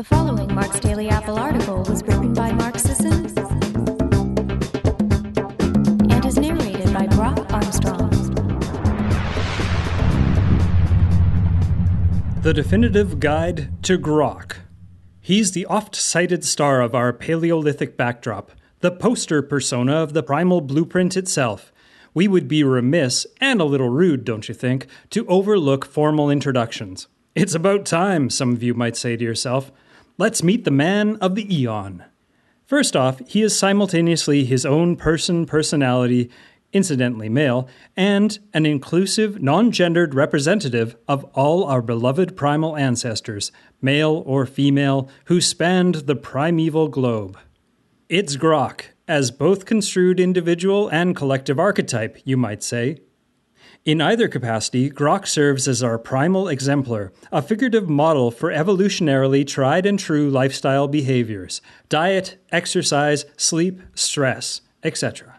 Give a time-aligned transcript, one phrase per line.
[0.00, 3.26] The following Mark's Daily Apple article was written by Mark Sisson
[6.10, 8.08] and is narrated by Brock Armstrong.
[12.40, 14.60] The Definitive Guide to Grok.
[15.20, 20.62] He's the oft cited star of our Paleolithic backdrop, the poster persona of the primal
[20.62, 21.74] blueprint itself.
[22.14, 27.06] We would be remiss, and a little rude, don't you think, to overlook formal introductions.
[27.34, 29.70] It's about time, some of you might say to yourself.
[30.18, 32.04] Let's meet the man of the eon.
[32.66, 36.30] First off, he is simultaneously his own person, personality,
[36.72, 43.50] incidentally male, and an inclusive, non gendered representative of all our beloved primal ancestors,
[43.82, 47.38] male or female, who spanned the primeval globe.
[48.08, 52.98] It's Grok, as both construed individual and collective archetype, you might say.
[53.86, 59.86] In either capacity, Grok serves as our primal exemplar, a figurative model for evolutionarily tried
[59.86, 65.38] and true lifestyle behaviors diet, exercise, sleep, stress, etc.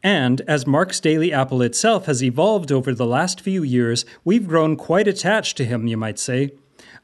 [0.00, 4.76] And as Mark's Daily Apple itself has evolved over the last few years, we've grown
[4.76, 6.52] quite attached to him, you might say.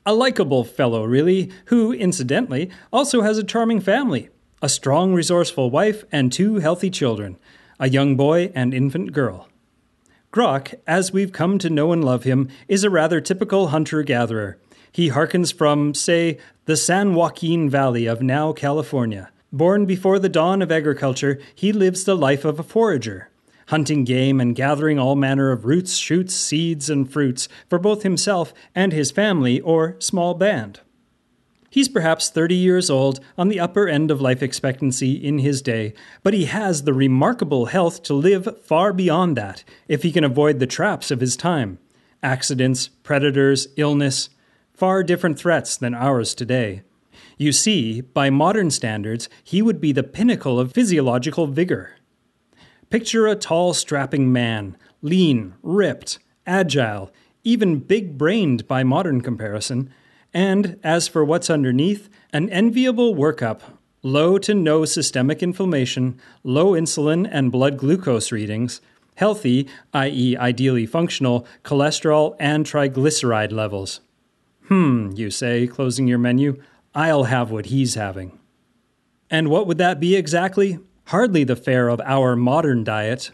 [0.07, 4.29] A likable fellow, really, who, incidentally, also has a charming family,
[4.63, 7.37] a strong, resourceful wife, and two healthy children
[7.81, 9.49] a young boy and infant girl.
[10.33, 14.57] Grok, as we've come to know and love him, is a rather typical hunter gatherer.
[14.91, 19.31] He harkens from, say, the San Joaquin Valley of now California.
[19.53, 23.29] Born before the dawn of agriculture, he lives the life of a forager,
[23.69, 28.55] hunting game and gathering all manner of roots, shoots, seeds, and fruits for both himself
[28.75, 30.81] and his family or small band.
[31.73, 35.95] He's perhaps 30 years old, on the upper end of life expectancy in his day,
[36.23, 40.59] but he has the remarkable health to live far beyond that if he can avoid
[40.59, 41.79] the traps of his time
[42.23, 44.29] accidents, predators, illness,
[44.75, 46.83] far different threats than ours today.
[47.39, 51.97] You see, by modern standards, he would be the pinnacle of physiological vigor.
[52.91, 57.11] Picture a tall, strapping man, lean, ripped, agile,
[57.45, 59.91] even big brained by modern comparison
[60.35, 63.61] and as for what's underneath, an enviable workup
[64.05, 68.81] low to no systemic inflammation, low insulin and blood glucose readings,
[69.15, 74.01] healthy, i.e., ideally functional, cholesterol and triglyceride levels.
[74.67, 76.61] Hmm, you say, closing your menu,
[76.95, 78.39] I'll have what he's having.
[79.31, 80.79] And what would that be exactly?
[81.07, 83.31] Hardly the fare of our modern diet.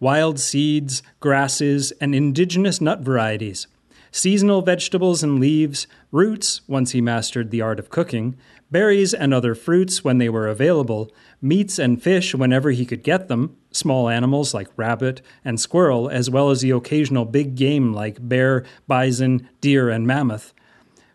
[0.00, 3.66] Wild seeds, grasses, and indigenous nut varieties
[4.10, 8.36] seasonal vegetables and leaves, roots, once he mastered the art of cooking,
[8.70, 11.10] berries and other fruits when they were available,
[11.40, 16.30] meats and fish whenever he could get them, small animals like rabbit and squirrel, as
[16.30, 20.52] well as the occasional big game like bear, bison, deer, and mammoth.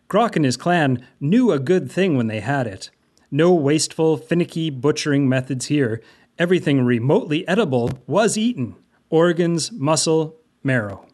[0.09, 2.89] Grok and his clan knew a good thing when they had it.
[3.31, 6.01] No wasteful, finicky butchering methods here.
[6.37, 8.75] Everything remotely edible was eaten
[9.09, 11.05] organs, muscle, marrow.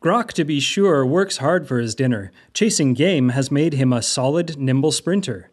[0.00, 2.30] Grok, to be sure, works hard for his dinner.
[2.54, 5.50] Chasing game has made him a solid, nimble sprinter.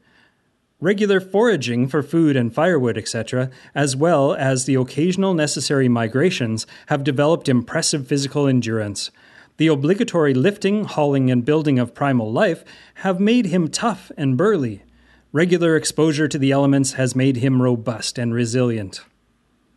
[0.79, 7.03] Regular foraging for food and firewood, etc., as well as the occasional necessary migrations, have
[7.03, 9.09] developed impressive physical endurance.
[9.57, 12.63] The obligatory lifting, hauling, and building of primal life
[12.95, 14.83] have made him tough and burly.
[15.31, 19.01] Regular exposure to the elements has made him robust and resilient.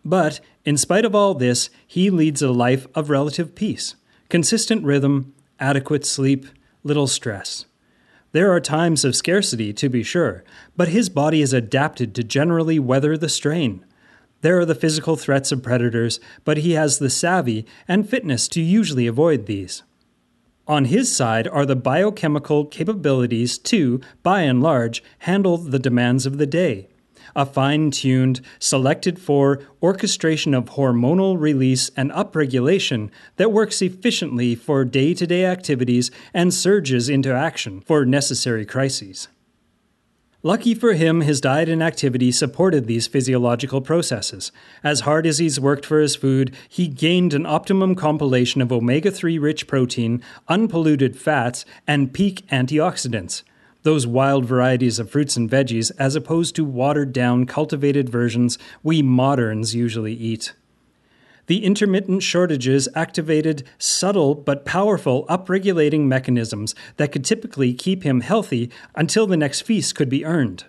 [0.04, 3.94] But, in spite of all this, he leads a life of relative peace.
[4.28, 6.46] Consistent rhythm, adequate sleep,
[6.82, 7.64] little stress.
[8.32, 10.44] There are times of scarcity, to be sure,
[10.76, 13.86] but his body is adapted to generally weather the strain.
[14.42, 18.60] There are the physical threats of predators, but he has the savvy and fitness to
[18.60, 19.82] usually avoid these.
[20.66, 26.36] On his side are the biochemical capabilities to, by and large, handle the demands of
[26.36, 26.88] the day
[27.38, 34.84] a fine tuned, selected for orchestration of hormonal release and upregulation that works efficiently for
[34.84, 39.28] day to day activities and surges into action for necessary crises.
[40.42, 44.50] Lucky for him, his diet and activity supported these physiological processes.
[44.82, 49.12] As hard as he's worked for his food, he gained an optimum compilation of omega
[49.12, 53.42] 3 rich protein, unpolluted fats, and peak antioxidants
[53.88, 59.00] those wild varieties of fruits and veggies, as opposed to watered down, cultivated versions we
[59.00, 60.52] moderns usually eat.
[61.46, 68.70] The intermittent shortages activated subtle but powerful upregulating mechanisms that could typically keep him healthy
[68.94, 70.64] until the next feast could be earned.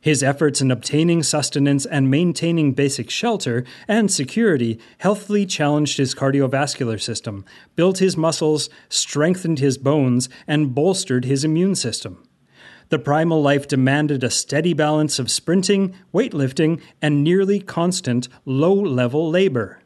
[0.00, 7.00] His efforts in obtaining sustenance and maintaining basic shelter and security healthily challenged his cardiovascular
[7.00, 7.44] system,
[7.76, 12.25] built his muscles, strengthened his bones, and bolstered his immune system.
[12.88, 19.28] The primal life demanded a steady balance of sprinting, weightlifting, and nearly constant low level
[19.28, 19.80] labor.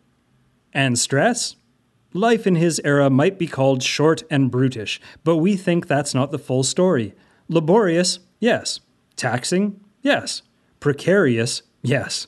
[0.72, 1.56] And stress?
[2.12, 6.30] Life in his era might be called short and brutish, but we think that's not
[6.30, 7.14] the full story.
[7.48, 8.18] Laborious?
[8.38, 8.80] Yes.
[9.16, 9.80] Taxing?
[10.02, 10.42] Yes.
[10.80, 11.62] Precarious?
[11.82, 12.26] Yes.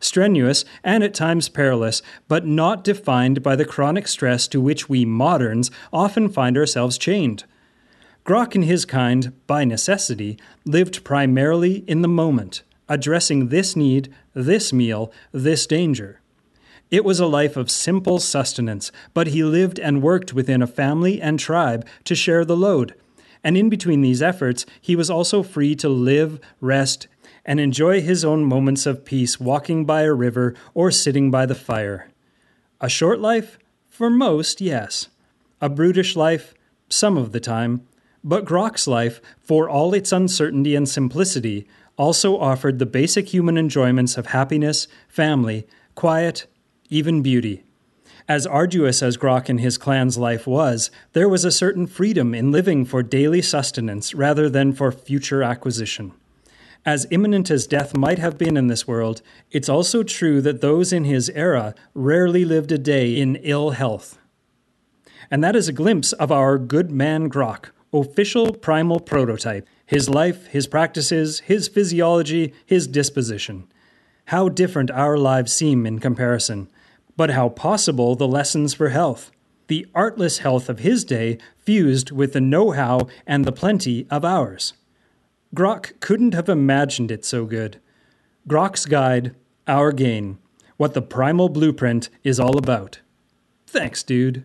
[0.00, 5.04] Strenuous and at times perilous, but not defined by the chronic stress to which we
[5.04, 7.44] moderns often find ourselves chained.
[8.28, 10.36] Grok and his kind, by necessity,
[10.66, 16.20] lived primarily in the moment, addressing this need, this meal, this danger.
[16.90, 21.22] It was a life of simple sustenance, but he lived and worked within a family
[21.22, 22.94] and tribe to share the load.
[23.42, 27.08] And in between these efforts, he was also free to live, rest,
[27.46, 31.54] and enjoy his own moments of peace walking by a river or sitting by the
[31.54, 32.10] fire.
[32.78, 33.58] A short life?
[33.88, 35.08] For most, yes.
[35.62, 36.52] A brutish life?
[36.90, 37.88] Some of the time.
[38.28, 41.66] But Grok's life, for all its uncertainty and simplicity,
[41.96, 46.46] also offered the basic human enjoyments of happiness, family, quiet,
[46.90, 47.64] even beauty.
[48.28, 52.52] As arduous as Grok and his clan's life was, there was a certain freedom in
[52.52, 56.12] living for daily sustenance rather than for future acquisition.
[56.84, 60.92] As imminent as death might have been in this world, it's also true that those
[60.92, 64.18] in his era rarely lived a day in ill health.
[65.30, 70.46] And that is a glimpse of our good man Grok, official primal prototype, his life,
[70.48, 73.66] his practices, his physiology, his disposition.
[74.26, 76.68] How different our lives seem in comparison,
[77.16, 79.30] but how possible the lessons for health.
[79.68, 84.24] The artless health of his day fused with the know how and the plenty of
[84.24, 84.74] ours.
[85.54, 87.80] Grok couldn't have imagined it so good.
[88.46, 89.34] Grok's Guide,
[89.66, 90.38] Our Gain,
[90.76, 93.00] what the primal blueprint is all about.
[93.66, 94.44] Thanks, dude.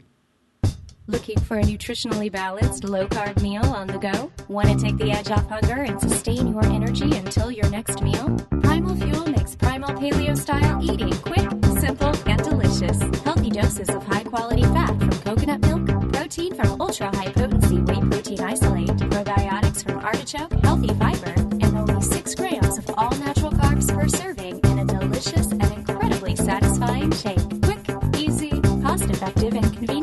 [1.07, 4.31] Looking for a nutritionally balanced, low carb meal on the go?
[4.47, 8.37] Want to take the edge off hunger and sustain your energy until your next meal?
[8.61, 12.97] Primal Fuel makes primal paleo style eating quick, simple, and delicious.
[13.25, 17.99] Healthy doses of high quality fat from coconut milk, protein from ultra high potency whey
[18.09, 23.93] protein isolate, probiotics from artichoke, healthy fiber, and only 6 grams of all natural carbs
[23.93, 27.61] per serving in a delicious and incredibly satisfying shake.
[27.61, 27.85] Quick,
[28.17, 30.02] easy, cost effective, and convenient.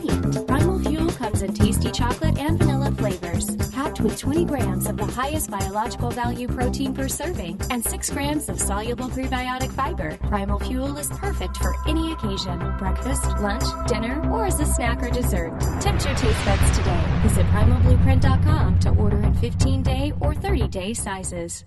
[4.02, 8.60] With 20 grams of the highest biological value protein per serving and 6 grams of
[8.60, 10.16] soluble prebiotic fiber.
[10.28, 15.10] Primal Fuel is perfect for any occasion breakfast, lunch, dinner, or as a snack or
[15.10, 15.58] dessert.
[15.80, 17.04] Tempt your taste buds today.
[17.22, 21.64] Visit primalblueprint.com to order in 15 day or 30 day sizes.